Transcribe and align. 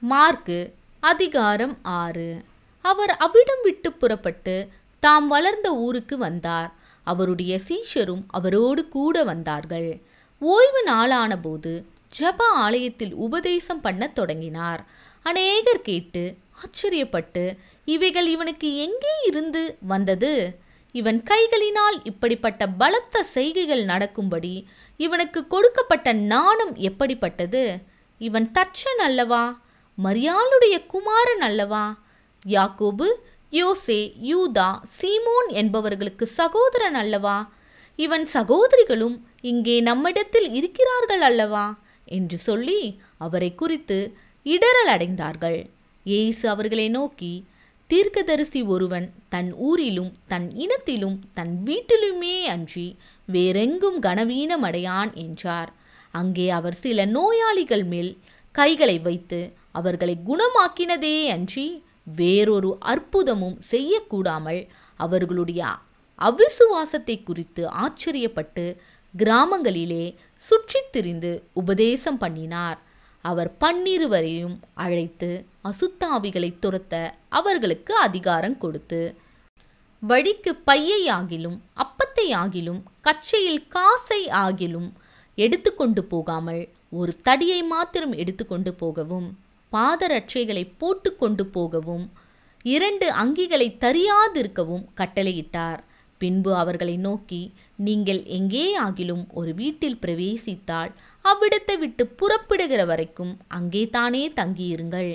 Mark 0.00 0.74
அதிகாரம் 1.00 1.78
ஆறு. 1.82 2.44
அவர் 2.82 3.16
அவ்விடம் 3.16 3.62
விட்டு 3.62 3.92
புறப்பட்டு 3.92 4.68
தாம் 5.00 5.28
வளர்ந்த 5.28 5.74
ஊருக்கு 5.76 6.18
வந்தார். 6.18 6.74
அவருடைய 7.04 7.60
சீஷரும் 7.68 8.22
அவரோடு 8.28 8.88
கூட 8.88 9.24
வந்தார்கள். 9.24 10.00
ஓய்வு 10.38 10.82
நாளான 10.82 11.38
போது 11.38 11.86
ஜப 12.20 12.38
ஆலயத்தில் 12.38 13.14
உபதேசம் 13.14 13.80
பண்ணத் 13.80 14.14
தொடங்கினார். 14.14 14.86
அநேகர் 15.22 15.82
கேட்டு 15.82 16.36
ஆச்சரியப்பட்டு 16.60 17.56
இவைகள் 17.84 18.26
இவனுக்கு 18.26 18.76
எங்கே 18.76 19.14
இருந்து 19.26 19.76
வந்தது? 19.82 20.58
இவன் 20.92 21.22
கைகளினால் 21.22 21.98
இப்படிப்பட்ட 22.02 22.66
பலத்த 22.66 23.22
செய்கைகள் 23.22 23.84
நடக்கும்படி 23.84 24.66
இவனுக்கு 24.96 25.46
கொடுக்கப்பட்ட 25.46 26.12
நாணம் 26.12 26.76
எப்படிப்பட்டது? 26.76 27.78
இவன் 28.18 28.50
தச்சன் 28.54 29.02
அல்லவா? 29.02 29.60
மரியாளுடைய 30.04 30.86
குமாரன் 30.86 31.40
அல்லவா? 31.40 31.84
யாக்கோபு 32.46 33.06
யோசே 33.52 34.00
யூதா 34.30 34.68
சீமோன் 34.98 35.48
என்பவர்களுக்கு 35.48 36.22
சகோதரன் 36.22 36.94
அல்லவா? 36.94 37.52
இவன் 37.96 38.26
சகோதரிகளும் 38.26 39.16
இங்கே 39.40 39.80
நம்மிடத்தில் 39.80 40.54
இருக்கிறார்கள் 40.54 41.20
அல்லவா? 41.20 41.66
என்று 42.04 42.38
சொல்லி 42.38 42.80
அவரை 43.18 43.54
குறித்து 43.54 43.98
இடரல் 44.46 44.90
அடைந்தார்கள். 44.90 45.58
ஏசு 46.04 46.48
அவர்களை 46.48 46.88
நோக்கி 46.88 47.32
தீர்க்கதரிசி 47.86 48.62
ஒருவன் 48.62 49.12
தன் 49.28 49.54
ஊரிலும் 49.54 50.12
தன் 50.28 50.52
இனத்திலும் 50.54 51.18
தன் 51.34 51.54
வீட்டிலுமே 51.64 52.42
அன்றி 52.44 52.96
வேறெங்கும் 53.26 54.02
கனவீனமடையான் 54.02 55.12
என்றார். 55.12 55.72
அங்கே 56.10 56.50
அவர் 56.50 56.74
சில 56.74 57.04
நோயாளிகள் 57.04 57.84
மேல் 57.84 58.12
கைகளை 58.54 58.98
வைத்து 58.98 59.40
அவர்களை 59.78 60.14
குணமாக்கினதே 60.26 61.16
அன்றி 61.28 61.66
வேறொரு 62.16 62.70
அற்புதமும் 62.86 63.58
செய்யக்கூடாமல் 63.70 64.62
அவர்களுடைய 65.00 65.62
அவிசுவாசத்தை 66.18 67.16
குறித்து 67.22 67.62
ஆச்சரியப்பட்டு 67.78 68.64
கிராமங்களிலே 69.14 70.04
சுற்றித் 70.44 70.92
திரிந்து 70.92 71.32
உபதேசம் 71.52 72.18
பண்ணினார். 72.18 72.78
அவர் 73.24 73.50
பன்னிருவரையும் 73.60 74.56
அழைத்து 74.74 75.30
அசுத்தாவிகளை 75.64 76.50
துரத்த 76.60 76.94
அவர்களுக்கு 77.28 77.92
அதிகாரம் 77.98 78.58
கொடுத்து 78.58 79.00
வழிக்கு 80.02 80.52
பையை 80.64 81.00
ஆகிலும் 81.10 81.58
அப்பத்தை 81.82 82.26
ஆகிலும் 82.42 82.80
கச்சையில் 83.00 83.62
காசை 83.68 84.20
ஆகிலும் 84.44 84.88
எடுத்துக்கொண்டு 85.38 86.02
போகாமல் 86.04 86.62
ஒரு 86.92 87.12
தடியை 87.22 87.60
மாத்திரம் 87.64 88.12
எடுத்துக்கொண்டு 88.12 88.72
போகவும் 88.74 89.28
பாதரட்சைகளை 89.72 90.64
போட்டு 90.78 91.10
கொண்டு 91.16 91.46
போகவும் 91.46 92.06
இரண்டு 92.64 93.06
அங்கிகளை 93.22 93.68
தரியாதிருக்கவும் 93.84 94.84
கட்டளையிட்டார். 95.00 95.80
பின்பு 96.20 96.50
அவர்களை 96.54 96.94
நோக்கி 96.96 97.42
நீங்கள் 97.86 98.20
எங்கே 98.38 98.64
ஆகிலும் 98.76 99.24
ஒரு 99.30 99.50
வீட்டில் 99.54 100.00
பிரவேசித்தால் 100.04 100.92
அவ்விடத்தை 101.24 101.76
விட்டு 101.78 102.04
புறப்படுகிற 102.20 102.82
வரைக்கும் 102.84 103.32
அங்கே 103.48 103.82
தானே 103.96 104.22
தங்கியிருங்கள். 104.40 105.12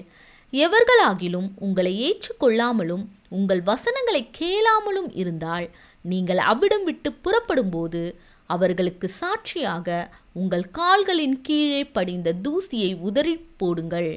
எவர்களாகிலும் 0.54 1.50
உங்களை 1.66 1.94
ஏற்றுக்கொள்ளாமலும் 2.08 3.06
உங்கள் 3.30 3.62
வசனங்களை 3.72 4.22
கேளாமலும் 4.40 5.10
இருந்தால் 5.14 5.68
நீங்கள் 6.02 6.42
அவ்விடம் 6.52 6.84
விட்டு 6.84 7.10
புறப்படும்போது 7.26 8.04
அவர்களுக்கு 8.50 9.08
சாட்சியாக 9.20 9.88
உங்கள் 10.34 10.66
கால்களின் 10.72 11.38
கீழே 11.42 11.82
படிந்த 11.98 12.34
தூசியை 12.46 12.92
உதறி 13.10 13.36
போடுங்கள். 13.62 14.12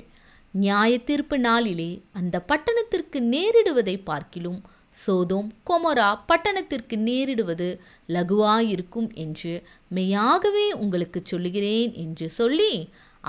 நியாய 0.62 0.92
தீர்ப்பு 0.98 1.36
நாளிலே 1.38 1.90
அந்த 2.12 2.36
பட்டணத்திற்கு 2.50 3.18
நேரிடுவதை 3.34 3.94
பார்க்கிலும் 4.04 4.60
சோதோம் 4.96 5.48
கொமரா 5.66 6.08
பட்டணத்திற்கு 6.28 6.96
நேரிடுவது 7.08 7.68
லகுவாயிருக்கும் 8.08 9.08
என்று 9.14 9.52
மெய்யாகவே 9.88 10.66
உங்களுக்கு 10.72 11.20
சொல்லுகிறேன் 11.24 11.92
என்று 12.04 12.28
சொல்லி 12.30 12.72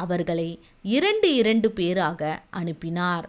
அவர்களை 0.04 0.50
இரண்டு 0.96 1.30
இரண்டு 1.36 1.70
பேராக 1.72 2.22
அனுப்பினார். 2.50 3.28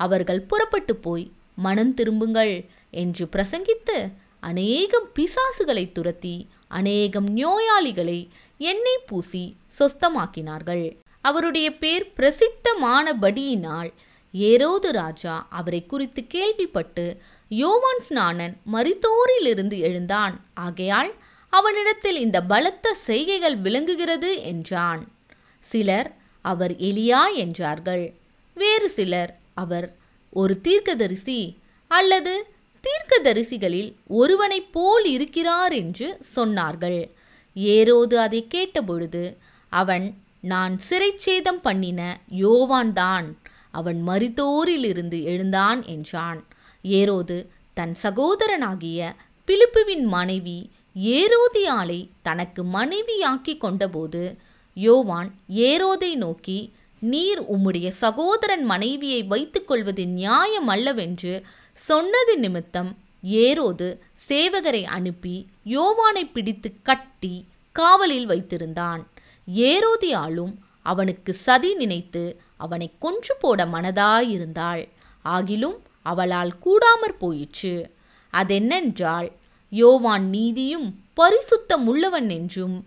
அவர்கள் 0.00 0.42
புறப்பட்டு 0.42 0.96
போய் 0.96 1.26
மனம் 1.56 1.94
திரும்புங்கள் 1.94 2.54
என்று 3.02 3.24
பிரசங்கித்து 3.32 3.98
அநேகம் 4.40 5.08
பிசாசுகளை 5.18 5.84
துரத்தி 5.92 6.36
அநேகம் 6.68 7.28
நோயாளிகளை 7.36 8.18
எண்ணெய் 8.60 9.04
பூசி 9.06 9.44
சொஸ்தமாக்கினார்கள். 9.78 10.86
அவருடைய 11.20 11.76
பேர் 11.76 12.12
பிரசித்தமானபடியினால் 12.16 13.92
ஏரோது 14.34 14.88
ராஜா 14.90 15.46
அவரை 15.50 15.86
குறித்து 15.86 16.26
கேள்விப்பட்டு 16.26 17.20
யோவான் 17.48 18.02
ஸ்நானன் 18.08 18.54
மரித்தோரிலிருந்து 18.72 19.78
எழுந்தான். 19.78 20.44
ஆகையால் 20.54 21.14
அவனிடத்தில் 21.48 22.18
இந்த 22.20 22.42
பலத்த 22.42 22.94
செய்கைகள் 22.94 23.56
விளங்குகிறது 23.56 24.42
என்றான். 24.42 25.12
சிலர் 25.58 26.16
அவர் 26.42 26.76
எலியா 26.76 27.22
என்றார்கள். 27.34 28.14
வேறு 28.54 28.88
சிலர் 28.90 29.38
அவர் 29.54 29.96
ஒரு 30.30 30.60
தீர்க்கதரிசி 30.60 31.56
அல்லது 31.88 32.46
தீர்க்கதரிசிகளில் 32.84 33.94
ஒருவனைப் 34.06 34.72
போல் 34.72 35.04
இருக்கிறார் 35.04 35.72
என்று 35.72 36.18
சொன்னார்கள். 36.36 37.10
ஏரோது 37.56 38.14
அதை 38.14 38.46
கேட்டபொழுது 38.54 39.36
அவன் 39.68 40.06
நான் 40.40 40.80
சிறைச்சேதம் 40.88 41.60
பண்ணின 41.62 42.20
யோவான்தான். 42.30 43.36
அவன் 43.70 44.08
மரித்தோரிலிருந்து 44.08 45.22
எழுந்தான் 45.22 45.84
என்றான். 45.84 46.44
ஏரோது 46.84 47.46
தன் 47.74 47.96
சகோதரனாகிய 48.02 49.12
பிலிப்புவின் 49.44 50.04
மனைவி 50.04 50.70
ஏரோதியாளை 50.94 52.08
தனக்கு 52.22 52.64
மனைவியாக்கி 52.64 53.58
கொண்டபோது 53.58 54.36
யோவான் 54.74 55.34
ஏரோதை 55.54 56.14
நோக்கி 56.14 56.72
நீர் 56.98 57.42
உம்முடைய 57.42 57.88
சகோதரன் 57.88 58.64
மனைவியை 58.64 59.22
வைத்துக்கொள்வது 59.22 60.06
நியாயம் 60.06 60.68
அல்லவென்று 60.68 61.42
சொன்னது 61.72 62.38
நிமித்தம் 62.38 62.96
ஏரோது 63.24 63.98
சேவகரை 64.28 64.84
அனுப்பி 64.84 65.46
யோவானை 65.64 66.30
பிடித்து 66.32 66.72
கட்டி 66.82 67.46
காவலில் 67.72 68.28
வைத்திருந்தான். 68.28 69.02
ஏரோதியாளும் 69.46 70.54
அவனுக்கு 70.82 71.34
சதி 71.34 71.74
நினைத்து 71.74 72.40
அவனை 72.56 72.92
கொன்று 72.98 73.36
போட 73.40 73.64
மனதாயிருந்தாள். 73.64 74.88
ஆகிலும் 75.24 75.78
அவளால் 76.02 76.54
கூடாமற் 76.64 77.18
போயிற்று. 77.18 77.90
அதென்னென்றால் 78.30 79.32
யோவான் 79.68 80.28
நீதியும் 80.28 81.04
பரிசுத்தமுள்ளவன் 81.16 82.28
என்றும் 82.28 82.86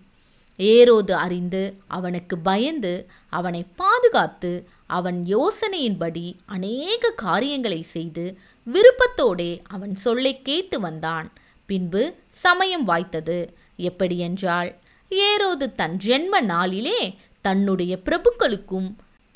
ஏரோது 0.57 1.11
அறிந்து 1.11 1.77
அவனுக்கு 1.87 2.37
பயந்து 2.37 3.09
அவனை 3.29 3.65
பாதுகாத்து 3.75 4.67
அவன் 4.85 5.23
யோசனையின்படி 5.27 6.35
அநேக 6.45 7.09
காரியங்களை 7.09 7.81
செய்து 7.81 8.37
விருப்பத்தோடே 8.73 9.59
அவன் 9.63 9.95
சொல்லை 9.95 10.41
கேட்டு 10.41 10.79
வந்தான். 10.79 11.31
பின்பு 11.65 12.15
சமயம் 12.29 12.87
வாய்த்தது. 12.87 13.47
எப்படியென்றால் 13.75 14.75
ஏரோது 15.17 15.75
தன் 15.75 15.97
ஜென்ம 16.05 16.41
நாளிலே 16.41 17.15
தன்னுடைய 17.41 17.99
பிரபுக்களுக்கும் 18.05 18.89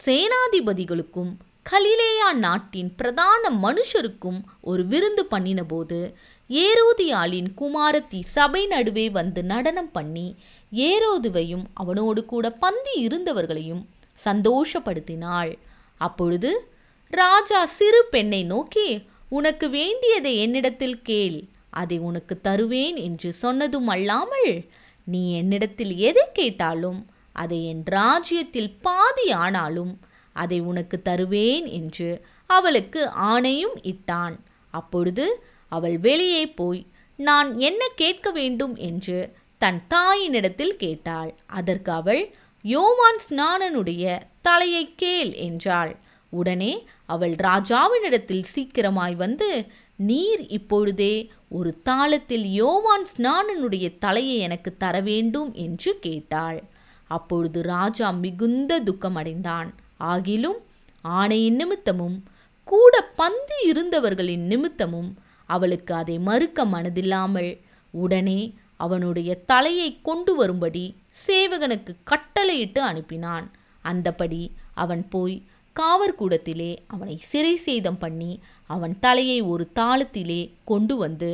சேனாதிபதிகளுக்கும் 0.06 1.32
கலிலேயா 1.64 2.34
நாட்டின் 2.34 2.96
பிரதான 2.96 3.50
மனுஷருக்கும் 3.50 4.42
ஒரு 4.62 4.86
விருந்து 4.86 5.26
பண்ணினபோது 5.32 6.14
ஏரோதியாளின் 6.50 7.48
குமாரத்தி 7.58 8.20
சபை 8.22 8.68
நடுவே 8.68 9.10
வந்து 9.10 9.44
நடனம் 9.44 9.92
பண்ணி 9.92 10.36
ஏரோதுவையும் 10.72 11.64
அவனோடு 11.74 12.26
கூட 12.26 12.50
பந்தி 12.50 13.08
இருந்தவர்களையும் 13.08 13.86
சந்தோஷப்படுத்தினாள். 14.26 15.58
அப்பொழுது 15.98 16.70
ராஜா 17.10 17.66
சிறு 17.66 18.06
பெண்ணை 18.06 18.44
நோக்கி 18.44 19.08
உனக்கு 19.30 19.70
வேண்டியதை 19.70 20.38
என்னிடத்தில் 20.38 21.02
கேள் 21.02 21.44
அதை 21.70 21.98
உனக்கு 21.98 22.42
தருவேன் 22.42 22.96
என்று 22.96 23.34
சொன்னதும் 23.34 23.88
அல்லாமல் 23.88 24.70
நீ 25.08 25.22
என்னிடத்தில் 25.36 25.94
எதை 26.10 26.26
கேட்டாலும் 26.34 27.00
அதை 27.36 27.60
என் 27.66 27.84
ராஜ்யத்தில் 27.86 28.72
பாதி 28.82 29.26
ஆனாலும் 29.44 29.94
அதை 30.36 30.58
உனக்கு 30.60 30.98
தருவேன் 31.02 31.66
என்று 31.80 32.10
அவளுக்கு 32.50 33.02
ஆணையும் 33.32 33.78
இட்டான். 33.84 34.36
அப்பொழுது 34.74 35.26
அவள் 35.72 35.98
வெளியே 36.00 36.44
போய் 36.60 36.82
நான் 37.20 37.50
என்ன 37.60 37.84
கேட்க 37.96 38.28
வேண்டும்? 38.32 38.76
என்று 38.90 39.18
தன் 39.62 39.80
தாயினிடத்தில் 39.90 40.76
கேட்டாள். 40.76 41.32
அதற்கு 41.60 41.92
அவள் 41.92 42.24
யோவான் 42.66 43.22
ஸ்நானனுடைய 43.26 44.04
தலையை 44.42 44.84
கேள் 44.96 45.32
என்றாள். 45.48 45.94
உடனே 46.34 46.74
அவள் 47.06 47.36
ராஜாவினிடத்தில் 47.48 48.50
சீக்கிரமாய் 48.56 49.16
வந்து 49.16 49.50
நீர் 49.98 50.48
இப்பொழுதே 50.48 51.32
ஒரு 51.50 51.82
தாளத்தில் 51.86 52.44
யோவான் 52.44 53.06
ஸ்நானனுடைய 53.18 53.98
தலையை 54.00 54.38
எனக்கு 54.38 54.78
தர 54.78 55.02
வேண்டும் 55.02 55.54
என்று 55.54 56.00
கேட்டாள். 56.00 56.64
அப்பொழுது 57.08 57.62
ராஜா 57.62 58.12
மிகுந்த 58.12 58.82
துக்கமடைந்தான். 58.82 59.70
ஆகிலும் 60.00 60.60
ஆணையின் 61.04 61.56
நிமித்தமும் 61.56 62.24
கூட 62.64 63.02
பந்து 63.16 63.56
இருந்தவர்களின் 63.66 64.46
நிமித்தமும் 64.46 65.18
அவளுக்கு 65.46 65.94
அதை 65.94 66.20
மறுக்க 66.20 66.66
மனதில்லாமல் 66.66 67.60
உடனே 67.92 68.56
அவனுடைய 68.76 69.36
தலையை 69.36 70.02
கொண்டு 70.02 70.36
வரும்படி 70.36 70.96
சேவகனுக்கு 71.28 71.96
கட்டளையிட்டு 72.04 72.82
அனுப்பினான். 72.86 73.46
அந்தபடி 73.84 74.50
அவன் 74.74 75.10
போய் 75.10 75.48
காவற்கூடத்திலே 75.80 76.72
அவனை 76.88 77.16
சிறை 77.30 77.56
சேதம் 77.66 77.98
பண்ணி 77.98 78.32
அவன் 78.70 78.94
தலையை 79.00 79.40
ஒரு 79.42 79.66
தாளத்திலே 79.80 80.42
கொண்டு 80.66 80.96
வந்து 80.98 81.32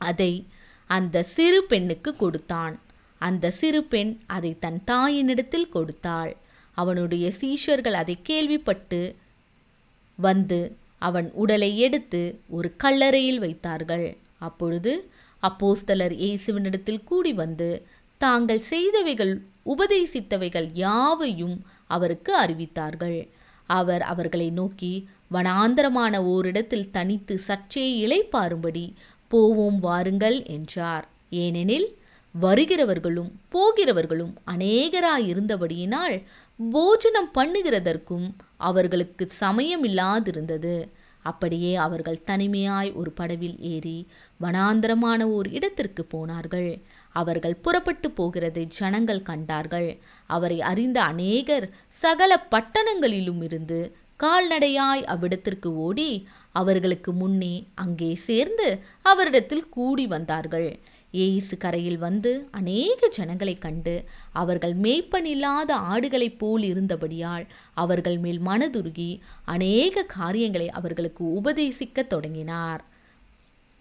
அதை 0.00 0.32
அந்த 0.90 1.22
சிறு 1.34 1.60
பெண்ணுக்கு 1.62 2.10
கொடுத்தான். 2.16 2.74
அந்த 3.20 3.50
சிறு 3.50 3.80
பெண் 3.84 4.12
அதை 4.26 4.50
தன் 4.58 4.80
தாயினிடத்தில் 4.86 5.68
கொடுத்தாள். 5.68 6.32
அவனுடைய 6.76 7.26
சீஷர்கள் 7.40 7.96
அதை 8.02 8.16
கேள்விப்பட்டு 8.22 9.00
வந்து 10.18 10.60
அவன் 10.98 11.28
உடலை 11.32 11.70
எடுத்து 11.78 12.20
ஒரு 12.48 12.68
கல்லறையில் 12.76 13.38
வைத்தார்கள். 13.38 14.06
அப்பொழுது 14.38 14.92
அப்போஸ்தலர் 15.42 16.14
இயேசுவினிடத்தில் 16.24 17.04
கூடி 17.04 17.32
வந்து 17.32 17.68
தாங்கள் 18.20 18.62
செய்தவைகள் 18.70 19.34
உபதேசித்தவைகள் 19.72 20.68
யாவையும் 20.74 21.56
அவருக்கு 21.86 22.32
அறிவித்தார்கள். 22.40 23.18
அவர் 23.68 24.02
அவர்களை 24.02 24.48
நோக்கி 24.50 24.92
வனாந்தரமான 25.32 26.16
ஓரிடத்தில் 26.24 26.90
தனித்து 26.90 27.38
சற்றே 27.38 27.86
இளைப்பாரும்படி 28.06 28.84
போவோம் 29.30 29.78
வாருங்கள் 29.80 30.38
என்றார். 30.46 31.06
ஏனெனில் 31.30 31.88
வருகிறவர்களும் 32.34 33.30
போகிறவர்களும் 33.54 34.34
அநேகராயிருந்தபடியினால் 34.54 36.16
போஜனம் 36.72 37.30
பண்ணுகிறதற்கும் 37.34 38.26
அவர்களுக்கு 38.56 39.24
சமயமில்லாதிருந்தது. 39.40 40.76
அப்படியே 41.22 41.72
அவர்கள் 41.76 42.24
தனிமையாய் 42.26 42.90
ஒரு 42.92 43.10
படவில் 43.10 43.58
ஏறி 43.72 43.98
வனாந்தரமான 44.40 45.22
ஓர் 45.36 45.48
இடத்திற்கு 45.50 46.04
போனார்கள். 46.04 46.70
அவர்கள் 47.16 47.56
புறப்பட்டு 47.56 48.08
போகிறதை 48.08 48.64
ஜனங்கள் 48.64 49.22
கண்டார்கள். 49.22 49.90
அவரை 50.26 50.60
அறிந்த 50.60 51.02
அநேகர் 51.02 51.66
சகல 51.88 52.46
பட்டணங்களிலும் 52.50 53.42
இருந்து 53.42 53.80
கால்நடையாய் 54.16 55.04
அவ்விடத்திற்கு 55.04 55.66
ஓடி 55.66 56.10
அவர்களுக்கு 56.52 57.12
முன்னே 57.12 57.54
அங்கே 57.74 58.14
சேர்ந்து 58.14 58.68
அவரிடத்தில் 59.02 59.68
கூடி 59.68 60.06
வந்தார்கள். 60.06 60.70
ஏசு 61.12 61.56
கரையில் 61.56 61.98
வந்து 61.98 62.48
அநேக 62.50 63.08
ஜனங்களைக் 63.18 63.58
கண்டு 63.58 63.94
அவர்கள் 64.32 64.74
மேய்ப்பனில்லாத 64.76 65.72
ஆடுகளைப் 65.92 66.38
போல் 66.38 66.62
இருந்தபடியால் 66.62 67.46
அவர்கள் 67.74 68.18
மேல் 68.18 68.40
மனதுருகி 68.40 69.20
அநேக 69.44 70.02
காரியங்களை 70.02 70.70
அவர்களுக்கு 70.70 71.24
உபதேசிக்கத் 71.24 72.06
தொடங்கினார். 72.06 72.84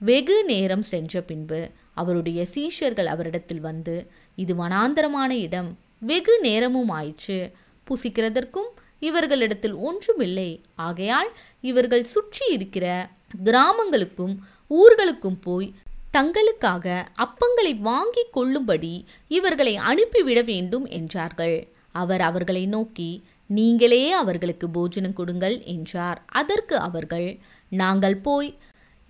வெகு 0.02 0.44
நேரம் 0.44 0.84
சென்ற 0.84 1.22
பின்பு 1.22 1.60
அவருடைய 1.94 2.48
சீஷர்கள் 2.54 3.06
அவரிடத்தில் 3.06 3.60
வந்து 3.60 4.08
இது 4.36 4.54
வனாந்தரமான 4.56 5.32
இடம். 5.32 5.78
வெகு 6.00 6.40
நேரமும் 6.42 6.90
ஆயிற்று. 6.90 7.52
புசிக்கிறதற்கும் 7.88 8.70
இவர்களிடத்தில் 9.00 9.74
ஒன்றுமில்லை. 9.74 10.50
ஆகையால் 10.76 11.32
இவர்கள் 11.62 12.04
சுற்றி 12.04 12.46
இருக்கிற 12.52 13.10
கிராமங்களுக்கும் 13.44 14.36
ஊர்களுக்கும் 14.70 15.40
போய் 15.42 15.74
தங்களுக்காக 16.14 17.06
அப்பங்களை 17.26 17.72
வாங்கி 17.80 18.24
கொள்ளும்படி 18.32 19.06
இவர்களை 19.28 19.76
அனுப்பிவிட 19.76 20.42
வேண்டும் 20.42 20.86
என்றார்கள். 20.86 21.58
அவர் 21.92 22.22
அவர்களை 22.22 22.66
நோக்கி 22.66 23.24
நீங்களே 23.48 24.12
அவர்களுக்கு 24.12 24.70
போஜனம் 24.70 25.14
கொடுங்கள் 25.14 25.64
என்றார். 25.64 26.22
அதற்கு 26.26 26.78
அவர்கள் 26.78 27.40
நாங்கள் 27.72 28.18
போய் 28.18 28.58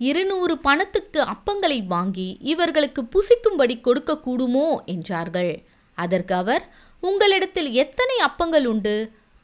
இருநூறு 0.00 0.54
பணத்துக்கு 0.58 1.20
அப்பங்களை 1.32 1.78
வாங்கி 1.86 2.28
இவர்களுக்கு 2.52 3.02
புசிக்கும்படி 3.14 3.76
கொடுக்க 3.80 4.20
கூடுமோ 4.26 4.68
என்றார்கள். 4.84 5.52
அதற்கு 5.98 6.34
அவர் 6.34 6.64
உங்களிடத்தில் 7.02 7.70
எத்தனை 7.72 8.16
அப்பங்கள் 8.28 8.64
உண்டு? 8.64 8.96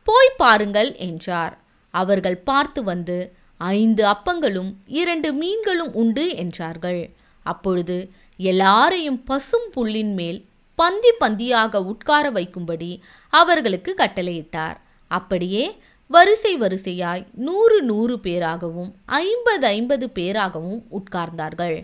போய் 0.06 0.30
பாருங்கள் 0.36 0.90
என்றார். 1.08 1.54
அவர்கள் 1.94 2.38
பார்த்து 2.38 2.80
வந்து 2.82 3.18
ஐந்து 3.60 4.02
அப்பங்களும் 4.04 4.70
இரண்டு 5.00 5.28
மீன்களும் 5.32 5.92
உண்டு 5.92 6.24
என்றார்கள். 6.34 7.02
அப்பொழுது 7.46 7.96
எல்லாரையும் 8.36 9.20
பசும் 9.24 9.68
புல்லின் 9.74 10.14
மேல் 10.14 10.40
பந்தி 10.78 11.10
பந்தியாக 11.20 11.80
உட்கார 11.84 12.24
வைக்கும்படி 12.30 12.90
அவர்களுக்கு 13.32 13.90
கட்டளையிட்டார். 13.98 14.78
அப்படியே 15.10 15.64
வரிசை 16.14 16.52
வரிசையாய் 16.60 17.22
நூறு 17.46 17.76
நூறு 17.82 18.14
பேராகவும் 18.24 18.88
ஐம்பது 19.22 19.64
ஐம்பது 19.76 20.06
பேராகவும் 20.14 20.80
உட்கார்ந்தார்கள். 20.98 21.76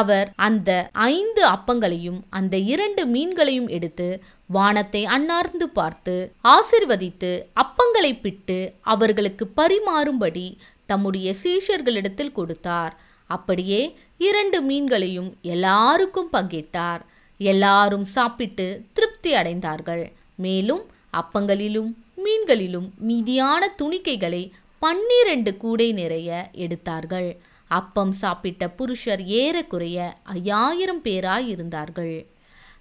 அவர் 0.00 0.28
அந்த 0.46 0.70
ஐந்து 0.92 1.42
அப்பங்களையும் 1.48 2.18
அந்த 2.38 2.54
இரண்டு 2.72 3.02
மீன்களையும் 3.14 3.68
எடுத்து 3.76 4.08
வானத்தை 4.56 5.02
அண்ணார்ந்து 5.16 5.68
பார்த்து 5.78 6.16
ஆசிர்வதித்து 6.54 7.32
அப்பங்களை 7.62 8.12
பிட்டு 8.22 8.58
அவர்களுக்கு 8.94 9.46
பரிமாறும்படி 9.60 10.46
தம்முடைய 10.86 11.28
சீஷர்களிடத்தில் 11.42 12.36
கொடுத்தார். 12.40 12.96
அப்படியே 13.36 13.80
இரண்டு 14.28 14.60
மீன்களையும் 14.68 15.30
எல்லாருக்கும் 15.54 16.32
பங்கிட்டார். 16.32 17.02
எல்லாரும் 17.40 18.06
சாப்பிட்டு 18.16 18.68
திருப்தி 18.92 19.32
அடைந்தார்கள். 19.40 20.04
மேலும் 20.46 20.84
அப்பங்களிலும் 21.20 21.90
மீன்களிலும் 22.28 22.88
மீதியான 23.08 23.62
துணிக்கைகளை 23.82 24.42
பன்னிரண்டு 24.82 25.52
கூடை 25.56 25.92
நிறைய 25.92 26.50
எடுத்தார்கள். 26.64 27.30
அப்பம் 27.70 28.12
சாப்பிட்ட 28.12 28.68
புருஷர் 28.68 29.22
ஏறக்குறைய 29.40 29.98
ஐயாயிரம் 30.22 31.02
பேராயிருந்தார்கள். 31.04 32.16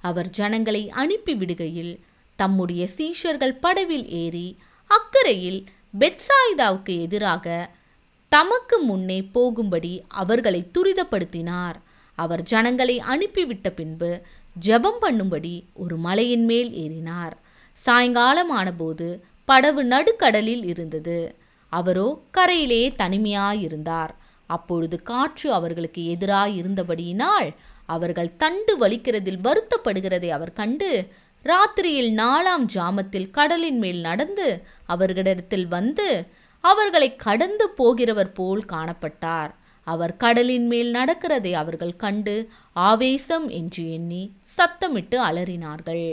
அவர் 0.01 0.29
ஜனங்களை 0.29 0.83
அனுப்பி 0.89 1.33
விடுகையில் 1.33 1.93
தம்முடைய 2.39 2.83
சீஷர்கள் 2.97 3.59
படவில் 3.61 4.07
ஏறி 4.21 4.47
அக்கறையில் 4.89 5.59
பெட்சாயிதாவுக்கு 5.99 6.93
எதிராக 7.01 7.69
தமக்கு 8.31 8.77
முன்னே 8.79 9.19
போகும்படி 9.35 9.93
அவர்களை 10.21 10.61
துரிதப்படுத்தினார். 10.77 11.77
அவர் 12.17 12.43
ஜனங்களை 12.43 12.95
அனுப்பிவிட்ட 13.13 13.69
பின்பு 13.69 14.11
ஜெபம் 14.65 15.01
பண்ணும்படி 15.01 15.55
ஒரு 15.73 15.97
மலையின் 15.97 16.45
மேல் 16.45 16.71
ஏறினார். 16.83 17.35
சாயங்காலமானபோது 17.85 19.07
படவு 19.47 19.81
நடுக்கடலில் 19.85 20.65
இருந்தது. 20.65 21.19
அவரோ 21.73 22.07
கரையிலே 22.37 22.83
தனிமையாயிருந்தார். 23.01 24.13
அப்பொழுது 24.49 24.97
காற்று 25.03 25.47
அவர்களுக்கு 25.53 26.01
எதிராக 26.09 26.49
இருந்தபடியினால் 26.61 27.49
அவர்கள் 27.85 28.35
தண்டு 28.37 28.73
வலிக்கிறதில் 28.79 29.41
வருத்தப்படுகிறதை 29.47 30.29
அவர் 30.29 30.53
கண்டு 30.53 30.89
ராத்திரியில் 31.45 32.11
நாலாம் 32.21 32.65
ஜாமத்தில் 32.73 33.29
கடலின் 33.31 33.77
மேல் 33.77 33.99
நடந்து 33.99 34.47
அவர்களிடத்தில் 34.85 35.67
வந்து 35.67 36.07
அவர்களை 36.63 37.09
கடந்து 37.15 37.65
போகிறவர் 37.77 38.31
போல் 38.33 38.63
காணப்பட்டார். 38.69 39.51
அவர் 39.87 40.13
கடலின் 40.17 40.67
மேல் 40.67 40.89
நடக்கிறதை 40.93 41.51
அவர்கள் 41.53 41.95
கண்டு 41.95 42.35
ஆவேசம் 42.73 43.45
என்று 43.59 43.83
எண்ணி 43.91 44.23
சத்தமிட்டு 44.57 45.17
அலறினார்கள். 45.29 46.07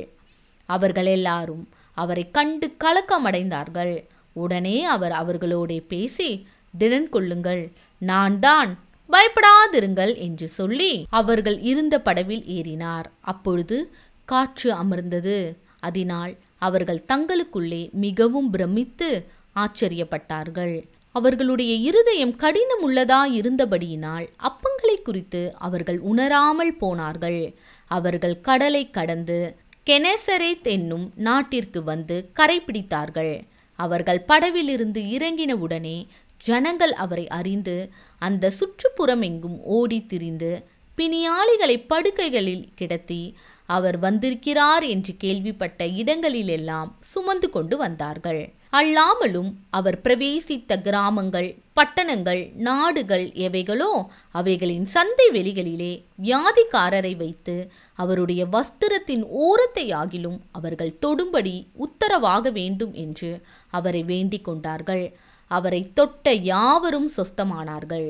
அவர்கள் 0.68 1.10
எல்லாரும் 1.16 1.64
அவரை 1.94 2.24
கண்டு 2.30 2.66
கலக்கமடைந்தார்கள். 2.84 3.94
உடனே 4.36 4.76
அவர் 4.94 5.14
அவர்களோடே 5.20 5.78
பேசி 5.92 6.30
திடன் 6.74 7.08
கொள்ளுங்கள் 7.08 7.62
நான் 8.02 8.36
தான் 8.38 8.70
பயப்படாதிருங்கள் 9.10 10.12
என்று 10.26 10.46
சொல்லி 10.48 10.92
அவர்கள் 11.20 11.58
இருந்த 11.70 11.94
படவில் 12.00 12.44
ஏறினார். 12.56 13.06
அப்பொழுது 13.32 13.78
காற்று 14.24 14.70
அமர்ந்தது. 14.72 15.38
அதனால் 15.80 16.32
அவர்கள் 16.58 17.06
தங்களுக்குள்ளே 17.12 17.80
மிகவும் 18.04 18.50
பிரமித்து 18.50 19.08
ஆச்சரியப்பட்டார்கள். 19.56 20.76
அவர்களுடைய 21.14 21.72
இருதயம் 21.88 22.34
கடினம் 22.36 22.82
உள்ளதா 22.86 23.18
இருந்தபடியினால் 23.40 24.24
அப்பங்களை 24.48 24.96
குறித்து 25.02 25.42
அவர்கள் 25.58 25.98
உணராமல் 26.10 26.72
போனார்கள். 26.76 27.42
அவர்கள் 27.90 28.36
கடலை 28.40 28.82
கடந்து 28.90 29.38
கெனேசரேத் 29.86 30.68
என்னும் 30.68 31.10
நாட்டிற்கு 31.16 31.82
வந்து 31.82 32.30
கரைப்பிடித்தார்கள் 32.36 33.34
அவர்கள் 33.78 34.24
படவிலிருந்து 34.28 35.00
இறங்கினவுடனே 35.16 36.06
ஜனங்கள் 36.44 36.92
அவரை 36.92 37.28
அறிந்து 37.28 37.90
அந்த 38.18 38.50
சுற்றுப்புறம் 38.50 39.22
எங்கும் 39.22 39.58
ஓடி 39.62 40.06
திரிந்து 40.06 40.64
பிணியாளிகளை 40.98 41.76
படுக்கைகளில் 41.86 42.68
கிடத்தி 42.74 43.22
அவர் 43.66 43.98
வந்திருக்கிறார் 43.98 44.84
என்று 44.84 45.16
கேள்விப்பட்ட 45.16 45.86
இடங்களிலெல்லாம் 45.86 46.96
சுமந்து 47.00 47.50
கொண்டு 47.50 47.76
வந்தார்கள். 47.76 48.42
அல்லாமலும் 48.76 49.50
அவர் 49.70 50.00
பிரவேசித்த 50.04 50.76
கிராமங்கள் 50.82 51.48
பட்டணங்கள் 51.76 52.52
நாடுகள் 52.54 53.26
எவைகளோ 53.46 53.90
அவைகளின் 54.30 54.86
சந்தை 54.86 55.26
வெளிகளிலே 55.32 55.92
வியாதிக்காரரை 56.22 57.16
வைத்து 57.16 57.70
அவருடைய 57.94 58.44
வஸ்திரத்தின் 58.44 59.24
ஓரத்தை 59.28 59.86
ஆகிலும் 59.94 60.38
அவர்கள் 60.52 60.98
தொடும்படி 61.06 61.66
உத்தரவாக 61.72 62.50
வேண்டும் 62.50 62.94
என்று 62.94 63.42
அவரை 63.70 64.02
வேண்டிக் 64.02 64.44
கொண்டார்கள். 64.44 65.16
அவரை 65.50 65.92
தொட்ட 65.92 66.32
யாவரும் 66.32 67.10
சொஸ்தமானார்கள். 67.16 68.08